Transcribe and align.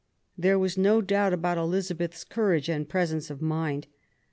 There 0.35 0.57
was 0.57 0.79
no 0.79 0.99
doubt 0.99 1.31
about 1.31 1.59
Elizabeth's 1.59 2.23
courage 2.23 2.69
and 2.69 2.89
presence 2.89 3.29
of 3.29 3.39
mind. 3.39 3.85